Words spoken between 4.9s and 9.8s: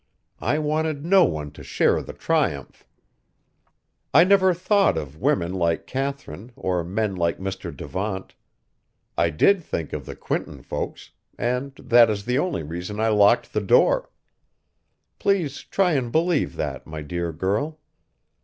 of women like Katharine or men like Mr. Devant. I did